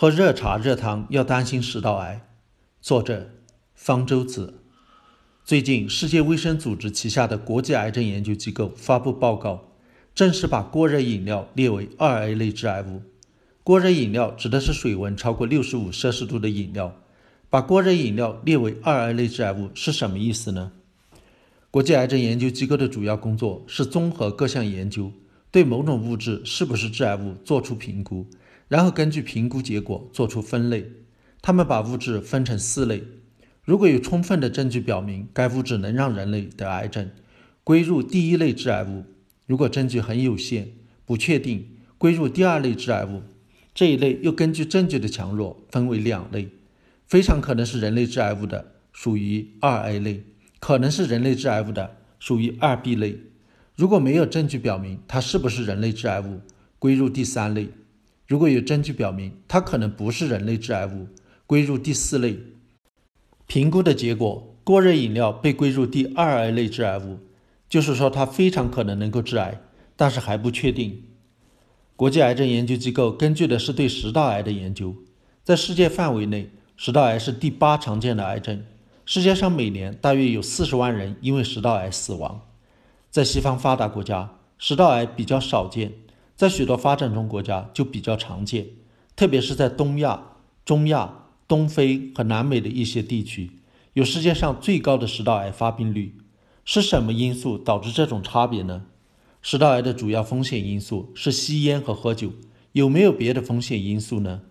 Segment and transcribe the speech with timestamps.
[0.00, 2.24] 喝热茶热汤要担心食道癌。
[2.80, 3.30] 作者：
[3.74, 4.62] 方舟子。
[5.44, 9.72] 最近，世界卫生组织旗下的国际癌症研究机构发布报告，
[10.14, 13.02] 正式把过热饮料列为二 A 类致癌物。
[13.64, 16.94] 过热饮料指的是水温超过六十五摄氏度的饮料。
[17.50, 20.70] 把过热饮料列为二 A 类致癌物是什么意思呢？
[21.72, 25.10] 国际癌症研究机构的主要工作是综合各项研究，
[25.50, 28.24] 对某种物质是不是致癌物做出评估，
[28.68, 30.92] 然后根据评估结果做出分类。
[31.42, 33.02] 他们把物质分成四类：
[33.64, 37.10] 如果有充分的证据表明该物质能让人类得癌症，
[37.64, 39.04] 归入第一类致癌物；
[39.46, 40.72] 如果证据很有限、
[41.04, 43.22] 不确定，归入第二类致癌物。
[43.74, 46.48] 这一类又根据证据的强弱分为两类：
[47.06, 50.24] 非常可能是人类致癌物的，属于二 A 类。
[50.60, 53.20] 可能是人类致癌物的，属于二 B 类。
[53.76, 56.40] 如果没有证据表明它是不是人类致癌物，
[56.80, 57.68] 归入第三类。
[58.28, 61.08] 如果有证据表明它可能不是人类致癌物，
[61.46, 62.38] 归入第四类。
[63.46, 67.20] 评估的结果，过热饮料被归入第二 A 类致癌物，
[67.70, 69.62] 就是说它非常可能能够致癌，
[69.96, 71.04] 但是还不确定。
[71.96, 74.94] 国际癌症研究机构根据的是对食道癌的研究，
[75.42, 78.62] 在世界范围内，食道癌是第八常见的癌症。
[79.06, 82.42] 世界上每年大约有四十万人因为食道癌死亡。
[83.08, 85.88] 在西方发达国家，食道癌比较少见；
[86.38, 88.68] 在许多发展中国家就比较常见，
[89.16, 90.22] 特别是在东亚、
[90.64, 93.50] 中亚、东非和南美的一些地区，
[93.94, 96.16] 有世界上最高的食道癌发病率。
[96.64, 98.84] 是什么因素导致这种差别呢？
[99.42, 102.30] 食道癌的主要风险因素是吸烟和喝酒，
[102.70, 104.42] 有没有别的风险因素呢？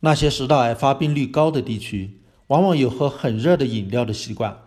[0.00, 2.18] 那些食道癌发病率高的地区。
[2.48, 4.58] 往往有喝很热的饮料的习惯，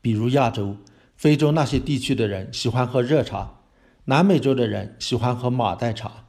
[0.00, 0.76] 比如亚洲、
[1.16, 3.59] 非洲那些地区的人喜欢喝热茶，
[4.06, 6.24] 南美洲的人喜欢喝马黛茶。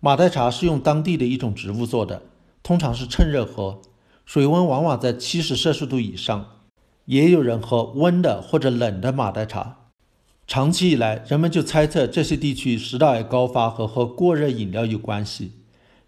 [0.00, 2.22] 马黛茶是用当地的一种植物做的，
[2.62, 3.80] 通常是趁热喝，
[4.24, 6.46] 水温往往在七十摄氏度以上。
[7.04, 9.78] 也有人喝温的或者冷的马黛茶。
[10.46, 15.52] 长期以来，人们就猜测这些地区食道癌高发和喝过热饮料有关系。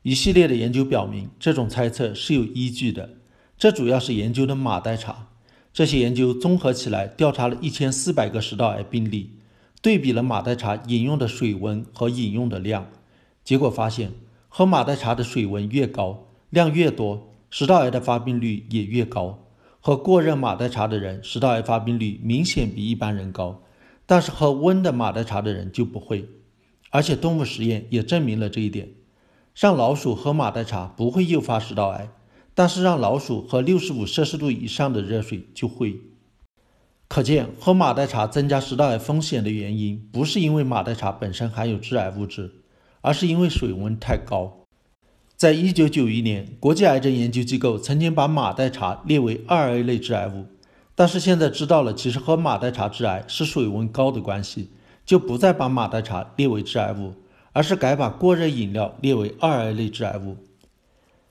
[0.02, 3.10] 一系列的研究表明，这种猜测是有依据的。
[3.56, 5.28] 这主要是研究的马黛茶。
[5.72, 9.38] 这些研究综合起来，调查了一千四百个食道癌病例，
[9.84, 12.86] 对比了马黛茶饮用的水温和饮用的量。
[13.44, 14.12] 结果发现，
[14.48, 19.46] 喝马黛茶的水温越高，量越多，食道癌的发病率也越高。
[19.80, 23.60] 喝过热马黛茶的人，食道癌发病率明显比一般人高，
[24.06, 26.30] 但是喝温的马黛茶的人就不会。
[26.88, 28.88] 而且动物实验也证明了这一点：
[29.54, 32.08] 让老鼠喝马黛茶不会诱发食道癌。
[32.54, 36.00] 但是让老鼠喝六十五摄氏度以上的热水就会。
[37.06, 42.50] 可见，喝马黛茶增加食道癌风险的原因，不是因为马黛茶本身含有致癌物质，
[43.02, 44.64] 而是因为水温太高。
[45.36, 50.46] 在一九九一年，国际癌症研究机构曾经把马黛茶列为二 A 类致癌物，
[50.94, 54.70] 但是现在知道了，其实喝马黛茶致癌是水温高的关系，
[55.04, 57.14] 就不再把马黛茶列为致癌物，
[57.52, 60.36] 而是改把过热饮料列为二 A 类致癌物。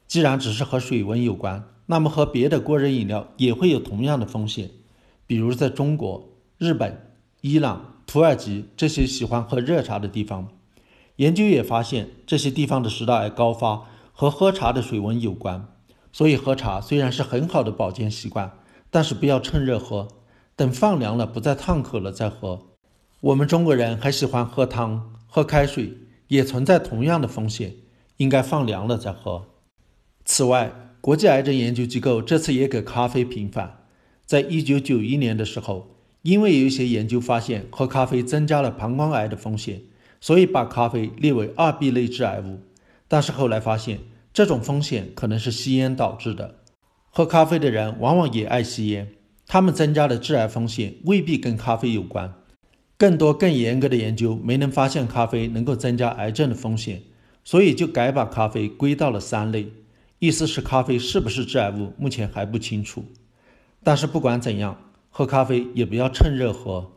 [0.08, 4.70] 既然只是和水温有关，那么和别的过热饮料也会有同样的风险。
[5.26, 10.48] 比如在中国、日本、伊朗、土耳其这些喜欢喝热茶的地方，
[11.18, 15.68] 研究也发现这些地方的食道癌高发和喝茶的水温有关。
[16.12, 18.52] 所以喝茶虽然是很好的保健习惯，
[18.92, 20.08] 但是不要趁热喝，
[20.56, 22.68] 等放凉了不再烫口了再喝。
[23.22, 25.98] 我们中国人还喜欢喝汤、喝开水，
[26.28, 27.74] 也存在同样的风险，
[28.18, 29.46] 应该放凉了再喝。
[30.26, 33.83] 此外，国际癌症研究机构这次也给咖啡平反。
[34.26, 39.82] 在一九九一年的时候，因为有一些研究发现喝咖啡增加了膀胱癌的风险，
[40.22, 42.60] 所以把咖啡列为二 B 类致癌物。
[43.08, 44.00] 但是后来发现，
[44.34, 46.56] 这种风险可能是吸烟导致的。
[47.10, 49.10] 喝咖啡的人往往也爱吸烟，
[49.46, 52.34] 他们增加的致癌风险未必跟咖啡有关。
[52.98, 57.02] 更多更严格的研究没能发现咖啡能够增加癌症的风险，
[57.44, 59.68] 所以就改把咖啡归到了三类。
[60.20, 63.04] 意思是咖啡是不是致癌物，目前还不清楚。
[63.84, 64.78] 但是不管怎样，
[65.10, 66.90] 喝咖啡也不要趁热喝。